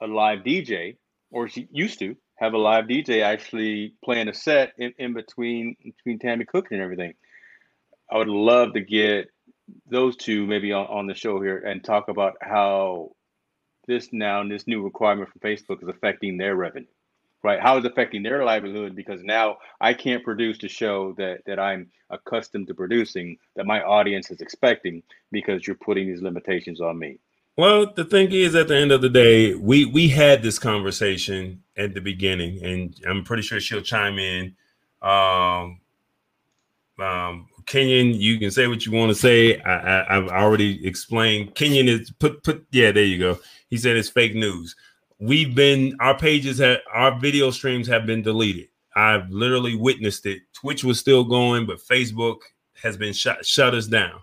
[0.00, 0.96] a live DJ,
[1.30, 5.76] or she used to have a live DJ actually playing a set in, in between
[5.84, 7.12] between Tammy cooking and everything.
[8.10, 9.28] I would love to get
[9.86, 13.10] those two maybe on, on the show here and talk about how
[13.86, 16.86] this now this new requirement from Facebook is affecting their revenue.
[17.42, 17.60] Right?
[17.60, 21.90] How is affecting their livelihood because now I can't produce the show that that I'm
[22.10, 27.18] accustomed to producing that my audience is expecting because you're putting these limitations on me.
[27.56, 31.62] Well, the thing is, at the end of the day, we we had this conversation
[31.76, 34.56] at the beginning, and I'm pretty sure she'll chime in.
[35.00, 35.80] Um,
[36.98, 39.60] um, Kenyon, you can say what you want to say.
[39.60, 41.54] I, I, have already explained.
[41.54, 42.66] Kenyon is put put.
[42.72, 43.38] Yeah, there you go.
[43.74, 44.76] He said it's fake news.
[45.18, 48.68] We've been our pages have our video streams have been deleted.
[48.94, 50.42] I've literally witnessed it.
[50.52, 52.36] Twitch was still going, but Facebook
[52.80, 54.20] has been shut shut us down.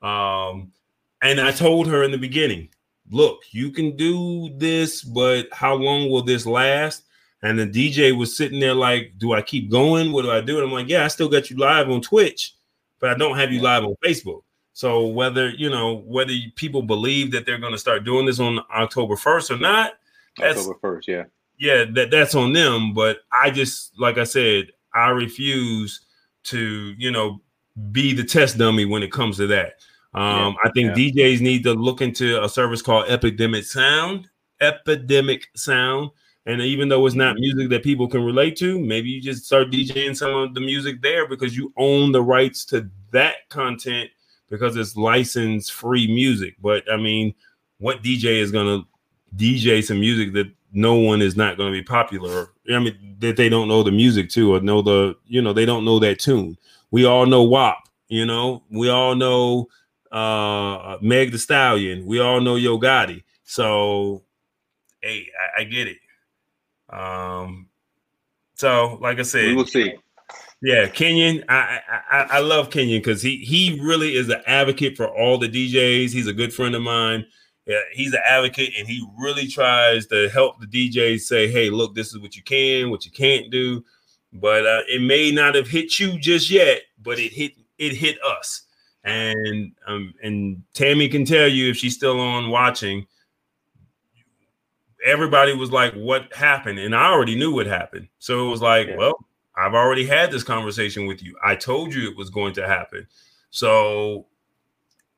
[0.00, 0.72] Um,
[1.20, 2.70] and I told her in the beginning,
[3.10, 7.02] look, you can do this, but how long will this last?
[7.42, 10.10] And the DJ was sitting there like, do I keep going?
[10.10, 10.56] What do I do?
[10.56, 12.54] And I'm like, yeah, I still got you live on Twitch,
[12.98, 14.40] but I don't have you live on Facebook.
[14.76, 18.60] So whether you know whether people believe that they're going to start doing this on
[18.70, 19.92] October 1st or not,
[20.38, 21.22] October 1st, yeah,
[21.58, 22.92] yeah, that that's on them.
[22.92, 26.02] But I just like I said, I refuse
[26.44, 27.40] to you know
[27.90, 29.76] be the test dummy when it comes to that.
[30.12, 31.10] Um, yeah, I think yeah.
[31.10, 34.28] DJs need to look into a service called Epidemic Sound.
[34.60, 36.10] Epidemic Sound.
[36.44, 37.40] And even though it's not mm-hmm.
[37.40, 41.00] music that people can relate to, maybe you just start DJing some of the music
[41.00, 44.10] there because you own the rights to that content
[44.48, 46.56] because it's license free music.
[46.60, 47.34] But I mean,
[47.78, 48.86] what DJ is going to
[49.36, 52.50] DJ some music that no one is not going to be popular?
[52.72, 55.64] I mean, that they don't know the music to or know the, you know, they
[55.64, 56.56] don't know that tune.
[56.90, 59.68] We all know WAP, you know, we all know
[60.12, 62.06] uh Meg the Stallion.
[62.06, 63.24] We all know Yo Gotti.
[63.44, 64.22] So
[65.02, 65.28] hey,
[65.58, 65.98] I, I get it.
[66.88, 67.68] Um
[68.54, 69.94] so like I said, we will see.
[70.62, 71.44] Yeah, Kenyon.
[71.48, 75.48] I I, I love Kenyon because he he really is an advocate for all the
[75.48, 76.10] DJs.
[76.10, 77.26] He's a good friend of mine.
[77.66, 81.96] Yeah, he's an advocate and he really tries to help the DJs say, hey, look,
[81.96, 83.84] this is what you can, what you can't do.
[84.32, 88.18] But uh, it may not have hit you just yet, but it hit it hit
[88.22, 88.66] us
[89.06, 93.06] and um, and Tammy can tell you if she's still on watching.
[95.04, 98.88] Everybody was like, "What happened?" And I already knew what happened, so it was like,
[98.88, 98.96] yeah.
[98.96, 99.25] "Well,
[99.56, 101.36] I've already had this conversation with you.
[101.44, 103.06] I told you it was going to happen."
[103.50, 104.26] So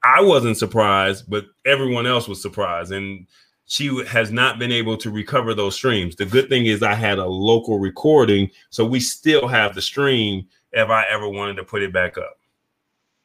[0.04, 3.26] I wasn't surprised, but everyone else was surprised, and
[3.66, 6.16] she has not been able to recover those streams.
[6.16, 10.46] The good thing is I had a local recording, so we still have the stream
[10.72, 12.38] if I ever wanted to put it back up.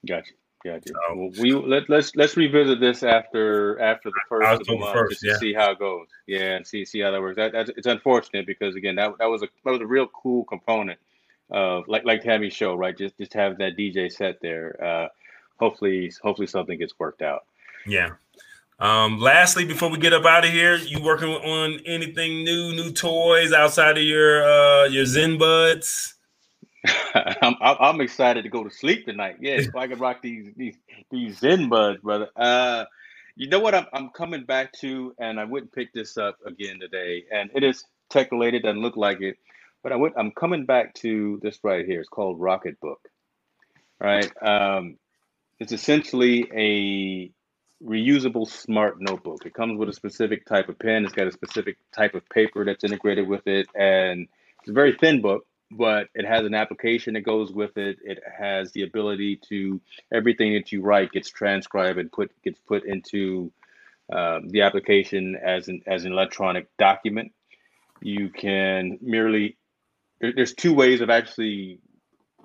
[0.05, 0.33] Gotcha.
[0.63, 4.77] Yeah, so, well, we let let's let's revisit this after after the first of the
[4.77, 5.33] month first, just yeah.
[5.33, 6.07] to see how it goes.
[6.25, 7.35] Yeah, and see see how that works.
[7.35, 10.45] That, that's it's unfortunate because again that that was a that was a real cool
[10.45, 10.99] component
[11.51, 12.97] of like like Tammy's show, right?
[12.97, 14.81] Just just have that DJ set there.
[14.81, 15.07] Uh,
[15.57, 17.45] hopefully hopefully something gets worked out.
[17.85, 18.11] Yeah.
[18.79, 22.91] Um, lastly, before we get up out of here, you working on anything new, new
[22.91, 26.15] toys outside of your uh your Zen buds?
[27.15, 29.37] I'm, I'm excited to go to sleep tonight.
[29.39, 30.75] Yeah, if I can rock these these
[31.09, 32.29] these Zen buds, brother.
[32.35, 32.85] Uh,
[33.35, 36.79] you know what I'm I'm coming back to, and I wouldn't pick this up again
[36.79, 39.37] today, and it is tech related, doesn't look like it,
[39.81, 42.01] but I went I'm coming back to this right here.
[42.01, 42.97] It's called Rocketbook.
[43.99, 44.31] Right.
[44.41, 44.97] Um,
[45.59, 47.31] it's essentially a
[47.81, 49.45] reusable smart notebook.
[49.45, 51.05] It comes with a specific type of pen.
[51.05, 54.27] It's got a specific type of paper that's integrated with it, and
[54.59, 55.45] it's a very thin book
[55.77, 57.97] but it has an application that goes with it.
[58.03, 59.81] It has the ability to
[60.11, 63.51] everything that you write gets transcribed and put gets put into
[64.11, 67.31] um, the application as an as an electronic document.
[68.01, 69.57] You can merely
[70.19, 71.79] there's two ways of actually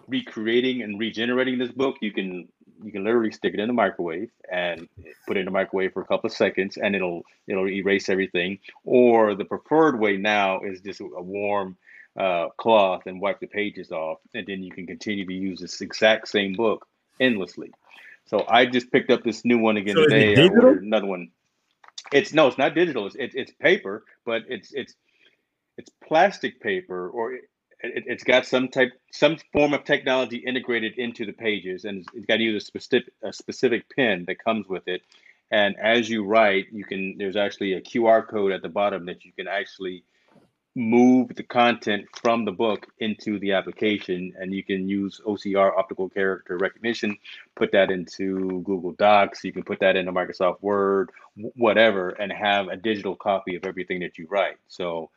[0.09, 1.97] recreating and regenerating this book.
[2.01, 2.49] You can
[2.83, 4.89] you can literally stick it in the microwave and
[5.27, 8.59] put it in the microwave for a couple of seconds, and it'll it'll erase everything.
[8.85, 11.77] Or the preferred way now is just a warm
[12.19, 15.81] uh, cloth and wipe the pages off, and then you can continue to use this
[15.81, 16.87] exact same book
[17.21, 17.71] endlessly.
[18.27, 20.35] So I just picked up this new one again so today.
[20.83, 21.31] Another one.
[22.13, 23.07] It's no, it's not digital.
[23.07, 24.95] It's, it's it's paper, but it's it's
[25.77, 27.45] it's plastic paper, or it,
[27.81, 32.09] it, has got some type some form of technology integrated into the pages, and it's,
[32.15, 35.03] it's got to use a specific a specific pen that comes with it.
[35.51, 39.25] And as you write, you can there's actually a QR code at the bottom that
[39.25, 40.05] you can actually
[40.79, 46.09] move the content from the book into the application and you can use OCR optical
[46.09, 47.17] character recognition
[47.57, 51.11] put that into Google Docs you can put that into Microsoft Word
[51.57, 54.57] whatever and have a digital copy of everything that you write.
[54.69, 55.11] So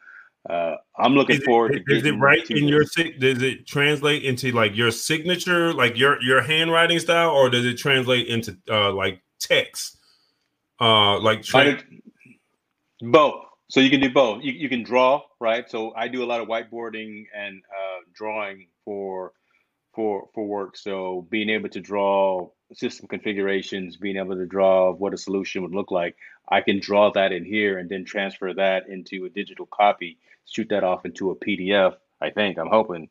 [0.49, 2.83] uh, I'm looking is forward it, to Is it right in your
[3.19, 7.77] does it translate into like your signature like your your handwriting style or does it
[7.77, 9.97] translate into uh like text?
[10.79, 11.77] Uh like tra-
[13.01, 14.43] both so you can do both.
[14.43, 15.69] You, you can draw, right?
[15.69, 19.31] So I do a lot of whiteboarding and uh, drawing for
[19.93, 20.75] for for work.
[20.75, 25.73] So being able to draw system configurations, being able to draw what a solution would
[25.73, 26.17] look like,
[26.49, 30.67] I can draw that in here and then transfer that into a digital copy, shoot
[30.69, 31.95] that off into a PDF.
[32.19, 33.07] I think I'm hoping.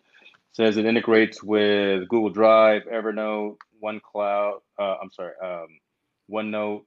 [0.53, 4.61] says it integrates with Google Drive, Evernote, OneCloud.
[4.79, 5.69] Uh, I'm sorry, um,
[6.31, 6.83] OneNote,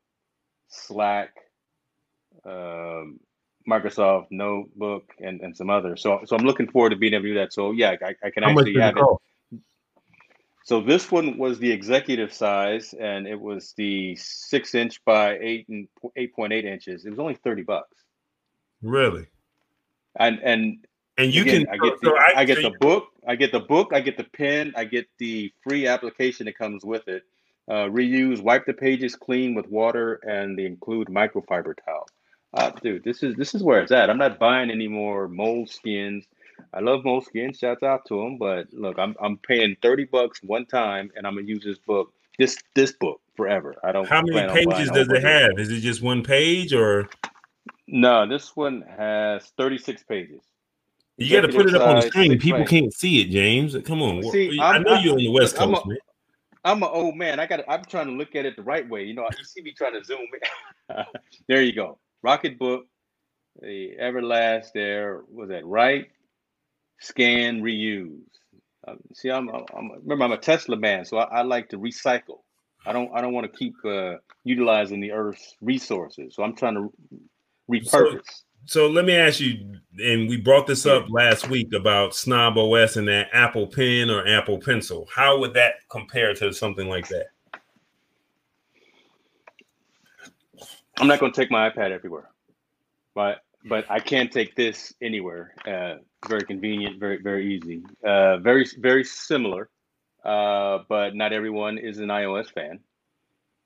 [0.67, 1.31] Slack.
[2.45, 3.19] Um,
[3.67, 6.01] Microsoft Notebook and, and some others.
[6.01, 7.53] So so I'm looking forward to being able to do that.
[7.53, 9.03] So yeah, I, I can How actually have it.
[10.65, 15.67] So this one was the executive size, and it was the six inch by eight
[15.67, 17.05] and eight point eight inches.
[17.05, 17.97] It was only thirty bucks.
[18.81, 19.27] Really?
[20.17, 20.85] And and
[21.17, 23.51] and you again, can I get the, so I, I, get the book, I get
[23.51, 27.23] the book, I get the pen, I get the free application that comes with it.
[27.67, 32.07] Uh, reuse, wipe the pages clean with water, and they include microfiber towel.
[32.53, 34.09] Uh, dude, this is this is where it's at.
[34.09, 36.25] I'm not buying any more Moleskines.
[36.73, 37.57] I love Moleskine.
[37.57, 38.37] Shouts out to them.
[38.37, 42.13] But look, I'm I'm paying thirty bucks one time, and I'm gonna use this book,
[42.37, 43.75] this this book forever.
[43.83, 44.07] I don't.
[44.07, 45.51] How many pages does it have?
[45.57, 47.09] Is it just one page or?
[47.87, 50.41] No, this one has thirty six pages.
[51.17, 52.39] You got to put it up on the screen.
[52.39, 53.75] People can't see it, James.
[53.85, 54.23] Come on.
[54.31, 55.97] See, I know you're on the West Coast, I'm a, man.
[56.65, 57.39] I'm an old man.
[57.39, 57.61] I got.
[57.67, 59.03] I'm trying to look at it the right way.
[59.03, 60.19] You know, you see me trying to zoom
[60.89, 60.95] in.
[61.47, 61.99] there you go.
[62.25, 62.81] Rocketbook,
[63.61, 66.07] the Everlast there was that right?
[66.99, 68.19] Scan, reuse.
[68.87, 72.39] Uh, see, I'm, I'm, remember I'm a Tesla man, so I, I like to recycle.
[72.85, 76.75] I don't I don't want to keep uh, utilizing the Earth's resources, so I'm trying
[76.75, 76.93] to
[77.71, 78.21] repurpose.
[78.65, 82.57] So, so let me ask you, and we brought this up last week about Snob
[82.57, 85.07] OS and that Apple Pen or Apple Pencil.
[85.13, 87.27] How would that compare to something like that?
[90.97, 92.29] I'm not going to take my iPad everywhere,
[93.13, 95.53] but but I can take this anywhere.
[95.65, 95.95] Uh,
[96.27, 99.69] very convenient, very very easy, uh, very very similar.
[100.23, 102.79] Uh, but not everyone is an iOS fan.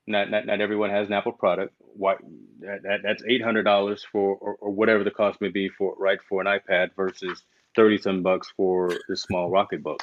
[0.06, 1.74] Not not, not everyone has an Apple product.
[1.78, 2.14] Why
[2.60, 5.94] that, that that's eight hundred dollars for or, or, whatever the cost may be for
[5.98, 7.42] right for an iPad versus
[7.76, 10.00] thirty some bucks for this small Rocketbook.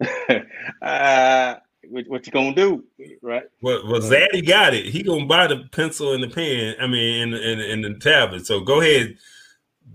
[0.82, 1.54] uh,
[1.90, 2.84] what, you gonna do,
[3.22, 3.44] right?
[3.62, 4.86] Well, well, Zaddy got it.
[4.86, 6.76] He gonna buy the pencil and the pen.
[6.80, 8.46] I mean, and and, the tablet.
[8.46, 9.16] So go ahead,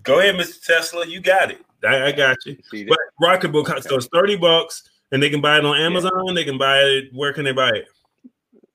[0.03, 0.63] go ahead, Mr.
[0.63, 1.07] Tesla.
[1.07, 1.65] You got it.
[1.83, 2.57] I, I got you.
[2.87, 3.81] But Rocketbook, okay.
[3.81, 6.11] so it's thirty bucks, and they can buy it on Amazon.
[6.27, 6.33] Yeah.
[6.33, 7.05] They can buy it.
[7.13, 7.87] Where can they buy it?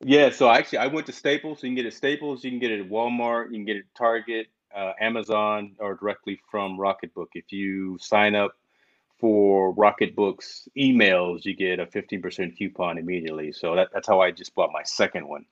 [0.03, 1.61] Yeah, so actually, I went to Staples.
[1.61, 2.43] So you can get it at Staples.
[2.43, 3.47] You can get it at Walmart.
[3.47, 7.29] You can get it at Target, uh, Amazon, or directly from Rocketbook.
[7.35, 8.55] If you sign up
[9.21, 13.53] for Rocketbook's emails, you get a 15% coupon immediately.
[13.53, 15.45] So that, that's how I just bought my second one.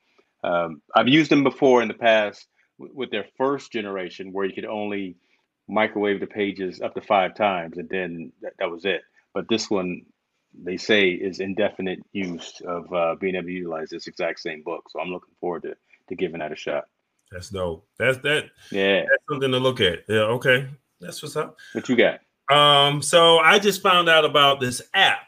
[0.43, 2.47] Um, I've used them before in the past
[2.79, 5.17] w- with their first generation where you could only
[5.67, 9.01] microwave the pages up to five times and then that, that was it.
[9.33, 10.03] But this one,
[10.53, 14.89] they say, is indefinite use of uh, being able to utilize this exact same book.
[14.89, 15.75] So I'm looking forward to,
[16.07, 16.85] to giving that a shot.
[17.31, 17.85] That's dope.
[17.99, 18.45] That's that.
[18.71, 19.01] Yeah.
[19.01, 20.05] That's something to look at.
[20.07, 20.21] Yeah.
[20.21, 20.67] Okay.
[20.99, 21.57] That's what's up.
[21.73, 22.21] What you got?
[22.49, 25.27] Um, so I just found out about this app,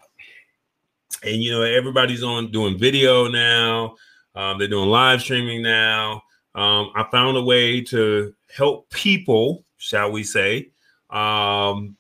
[1.24, 3.96] and you know everybody's on doing video now.
[4.36, 6.24] Um, they're doing live streaming now.
[6.56, 10.70] Um, I found a way to help people, shall we say,
[11.10, 11.96] um,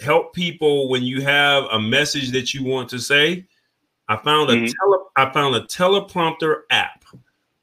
[0.00, 3.46] help people when you have a message that you want to say.
[4.08, 4.66] I found a mm-hmm.
[4.66, 7.04] tele- I found a teleprompter app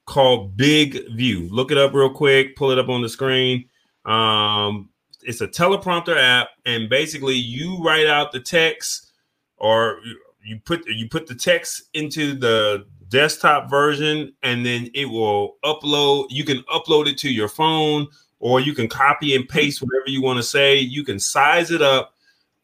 [0.05, 1.51] called BIGVU.
[1.51, 2.55] Look it up real quick.
[2.55, 3.66] Pull it up on the screen.
[4.05, 4.89] Um,
[5.28, 9.11] it's a teleprompter app, and basically you write out the text
[9.57, 9.99] or
[10.43, 16.28] you put you put the text into the desktop version, and then it will upload.
[16.30, 18.07] You can upload it to your phone,
[18.39, 20.78] or you can copy and paste whatever you want to say.
[20.78, 22.13] You can size it up,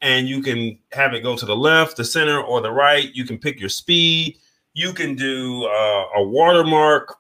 [0.02, 3.14] and you can have it go to the left, the center, or the right.
[3.14, 4.38] You can pick your speed.
[4.74, 7.18] You can do uh, a watermark.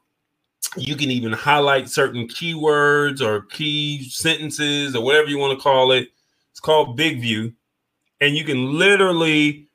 [0.75, 5.91] You can even highlight certain keywords or key sentences or whatever you want to call
[5.91, 6.09] it.
[6.51, 7.53] It's called BIGVU.
[8.21, 9.67] And you can literally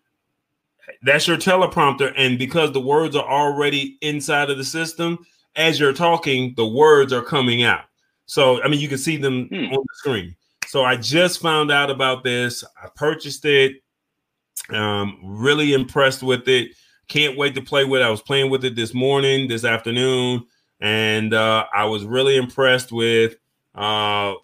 [1.03, 2.13] that's your teleprompter.
[2.17, 5.25] And because the words are already inside of the system,
[5.57, 7.85] as you're talking, the words are coming out.
[8.27, 9.67] So, I mean, you can see them hmm.
[9.67, 10.37] on the screen.
[10.67, 12.65] So, I just found out about this.
[12.83, 13.83] I purchased it.
[14.71, 16.73] Um, really impressed with it.
[17.09, 18.05] Can't wait to play with it.
[18.05, 20.45] I was playing with it this morning, this afternoon,
[20.81, 23.37] and uh, I was really impressed with
[23.75, 24.35] uh,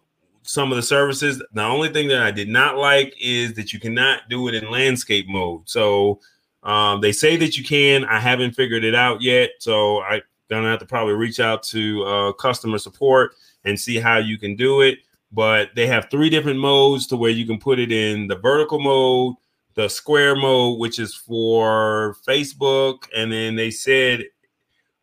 [0.42, 1.42] some of the services.
[1.52, 4.70] The only thing that I did not like is that you cannot do it in
[4.70, 5.68] landscape mode.
[5.68, 6.20] So
[6.62, 8.04] um, they say that you can.
[8.04, 12.04] I haven't figured it out yet, so I'm gonna have to probably reach out to
[12.04, 13.32] uh, customer support
[13.64, 14.98] and see how you can do it.
[15.32, 18.78] But they have three different modes to where you can put it in the vertical
[18.78, 19.34] mode,
[19.74, 24.24] the square mode, which is for Facebook, and then they said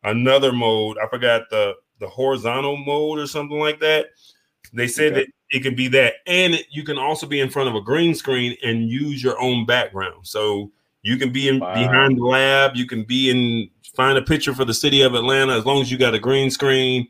[0.04, 0.96] another mode.
[1.02, 4.06] I forgot the the horizontal mode or something like that.
[4.72, 5.20] They said okay.
[5.20, 8.14] that it could be that, and you can also be in front of a green
[8.14, 10.26] screen and use your own background.
[10.26, 10.72] So
[11.02, 11.74] you can be in wow.
[11.74, 12.74] behind the lab.
[12.74, 15.90] You can be in find a picture for the city of Atlanta as long as
[15.90, 17.08] you got a green screen.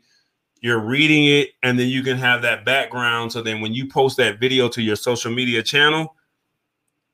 [0.61, 3.31] You're reading it, and then you can have that background.
[3.31, 6.15] So then, when you post that video to your social media channel,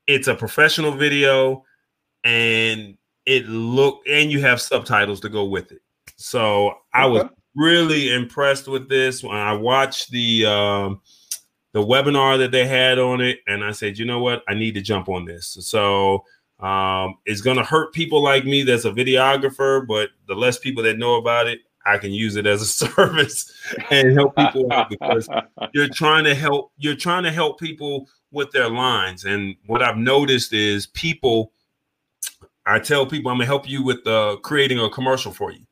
[0.06, 1.64] it's a professional video,
[2.22, 2.96] and
[3.26, 5.82] it look and you have subtitles to go with it.
[6.16, 11.00] So I was really impressed with this when I watched the um,
[11.72, 14.74] the webinar that they had on it, and I said, you know what, I need
[14.74, 15.56] to jump on this.
[15.60, 16.24] So
[16.58, 20.98] um, it's gonna hurt people like me that's a videographer, but the less people that
[20.98, 23.52] know about it, I can use it as a service
[23.90, 25.28] and help people out because
[25.72, 29.24] you're trying to help you're trying to help people with their lines.
[29.24, 31.52] And what I've noticed is people
[32.66, 35.64] I tell people I'm gonna help you with uh, creating a commercial for you.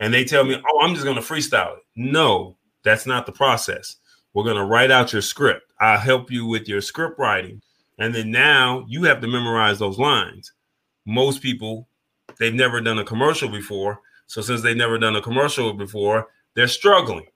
[0.00, 1.82] And they tell me, oh, I'm just gonna freestyle it.
[1.96, 3.96] No, that's not the process.
[4.34, 5.72] We're gonna write out your script.
[5.80, 7.60] I'll help you with your script writing.
[7.98, 10.52] And then now you have to memorize those lines.
[11.04, 11.86] Most people,
[12.38, 14.00] they've never done a commercial before.
[14.26, 17.26] So since they've never done a commercial before, they're struggling.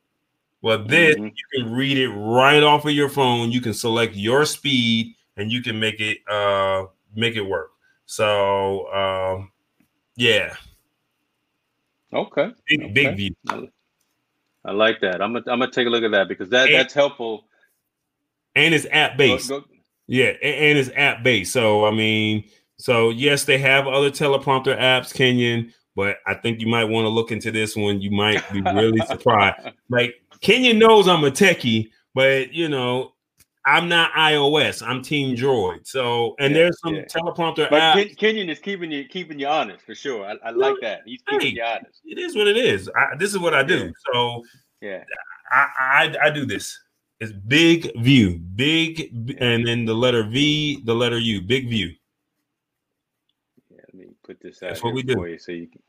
[0.63, 1.25] Well, then mm-hmm.
[1.27, 3.53] you can read it right off of your phone.
[3.53, 7.71] You can select your speed and you can make it uh make it work.
[8.07, 9.51] So um
[10.17, 10.55] yeah.
[12.13, 12.51] Okay.
[12.69, 13.33] Big okay.
[13.49, 13.71] BIGVU.
[14.65, 15.23] I like that.
[15.23, 17.45] I'm gonna I'm gonna take a look at that because that and, that's helpful.
[18.55, 19.49] And it's app based.
[19.49, 19.67] Go, go,
[20.09, 21.53] yeah, and, it's app based.
[21.53, 22.45] So I mean,
[22.77, 27.11] so yes, they have other teleprompter apps, Kenyon, but I think you might want to
[27.11, 28.01] look into this one.
[28.01, 29.69] You might be really surprised.
[29.89, 33.13] Like Kenyon knows I'm a techie, but you know,
[33.67, 34.87] I'm not iOS.
[34.87, 35.89] I'm Team Droid.
[35.89, 37.05] So, and yeah, there's some yeah.
[37.05, 38.17] teleprompter but apps.
[38.17, 40.25] Kenyon is keeping you keeping you honest for sure.
[40.25, 41.01] I, I like that.
[41.05, 42.01] He's keeping hey, you honest.
[42.05, 42.89] It is what it is.
[42.97, 43.87] I, this is what I do.
[43.87, 43.91] Yeah.
[44.13, 44.45] So,
[44.81, 45.05] yeah,
[45.51, 46.79] I, I I do this.
[47.19, 51.97] It's big view, big, and then the letter V, the letter U, BIGVU.
[53.71, 55.25] Yeah, let me put this out That's what we do.
[55.25, 55.83] you so you can.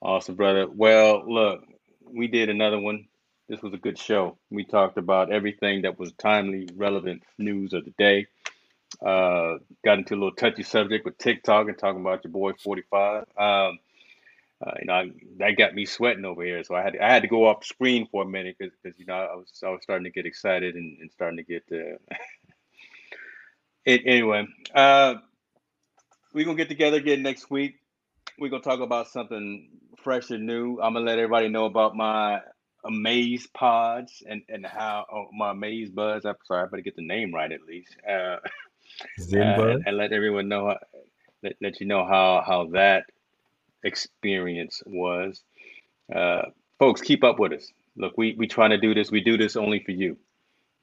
[0.00, 0.66] Awesome, brother.
[0.70, 1.64] Well, look,
[2.06, 3.06] we did another one.
[3.48, 4.38] This was a good show.
[4.50, 8.26] We talked about everything that was timely, relevant news of the day.
[9.04, 13.24] Uh, got into a little touchy subject with TikTok and talking about your boy 45.
[13.36, 13.78] Um,
[14.64, 16.64] uh, you know, that got me sweating over here.
[16.64, 19.04] So I had to, I had to go off screen for a minute because you
[19.04, 21.64] know I was I was starting to get excited and, and starting to get.
[21.70, 21.98] Uh...
[23.84, 25.16] it, anyway, uh,
[26.32, 27.74] we're gonna get together again next week.
[28.38, 29.68] We're gonna talk about something
[30.02, 30.78] fresh and new.
[30.80, 32.40] I'm gonna let everybody know about my
[32.84, 36.24] Amaze Pods and and how oh, my Amaze Buds.
[36.24, 37.96] I'm sorry, I better get the name right at least.
[38.08, 38.38] Uh,
[39.32, 40.76] uh, and, let everyone know,
[41.42, 43.04] let, let you know how how that
[43.82, 45.42] experience was.
[46.14, 46.42] Uh,
[46.78, 47.72] folks, keep up with us.
[47.96, 49.10] Look, we we trying to do this.
[49.10, 50.16] We do this only for you,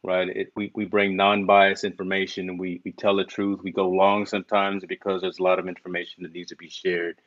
[0.03, 0.27] right?
[0.27, 3.61] It, we we bring non-biased information we we tell the truth.
[3.63, 7.19] We go long sometimes because there's a lot of information that needs to be shared.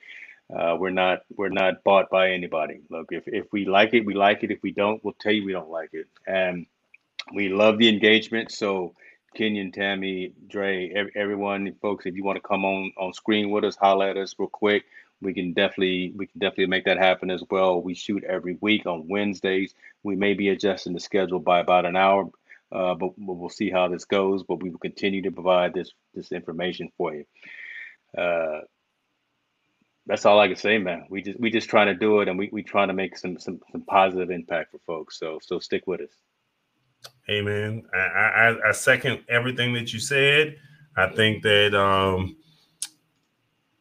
[0.55, 2.81] Uh, we're not we're not bought by anybody.
[2.91, 4.51] Look, if if we like it, we like it.
[4.51, 6.07] If we don't, we'll tell you we don't like it.
[6.27, 6.67] And
[7.33, 8.53] we love the engagement.
[8.53, 8.95] So
[9.35, 13.65] Kenyon, Tammy, Dre, every, everyone, folks, if you want to come on on screen with
[13.65, 14.85] us, holler at us real quick
[15.25, 17.81] we can definitely we can definitely make that happen as well.
[17.81, 19.75] We shoot every week on Wednesdays.
[20.03, 22.31] We may be adjusting the schedule by about an hour,
[22.71, 24.43] uh, but, but, we'll see how this goes.
[24.43, 27.25] But we will continue to provide this this information for you.
[28.17, 28.61] Uh,
[30.07, 31.07] That's all I can say, man.
[31.09, 33.39] We just we just trying to do it, and we we trying to make some
[33.39, 35.19] some some positive impact for folks.
[35.19, 36.11] So so stick with us.
[37.27, 40.57] Hey man, I, I, I second everything that you said.
[40.97, 42.37] I think that um,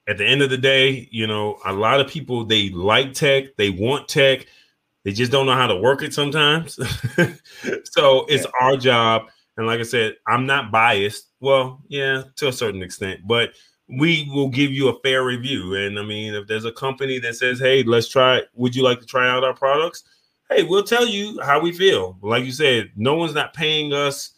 [0.07, 3.55] at the end of the day, you know, a lot of people they like tech,
[3.57, 4.47] they want tech,
[5.03, 6.75] they just don't know how to work it sometimes.
[7.83, 9.23] so it's our job.
[9.57, 11.29] And like I said, I'm not biased.
[11.39, 13.51] Well, yeah, to a certain extent, but
[13.87, 15.75] we will give you a fair review.
[15.75, 18.99] And I mean, if there's a company that says, "Hey, let's try," would you like
[18.99, 20.03] to try out our products?
[20.49, 22.17] Hey, we'll tell you how we feel.
[22.21, 24.31] Like you said, no one's not paying us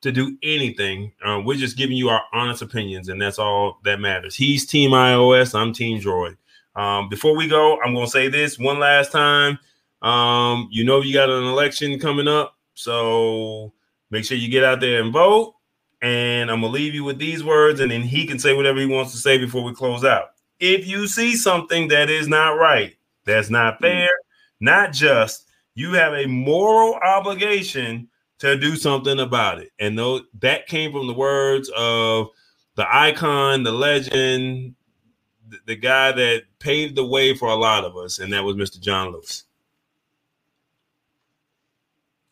[0.00, 1.12] to do anything.
[1.24, 4.36] Uh, we're just giving you our honest opinions, and that's all that matters.
[4.36, 5.58] He's Team iOS.
[5.58, 6.36] I'm Team Droid.
[6.76, 9.58] Um, before we go, I'm to say this one last time.
[10.02, 13.72] Um, you know, you got an election coming up, so
[14.10, 15.54] make sure you get out there and vote.
[16.00, 18.86] And I'm gonna leave you with these words, and then he can say whatever he
[18.86, 20.30] wants to say before we close out.
[20.60, 23.80] If you see something that is not right, that's not mm.
[23.80, 24.08] fair,
[24.60, 29.70] not just, you have a moral obligation to do something about it.
[29.78, 32.28] And though that came from the words of
[32.76, 34.76] the icon, the legend,
[35.66, 38.80] the guy that paved the way for a lot of us, and that was Mr.
[38.80, 39.44] John Lewis.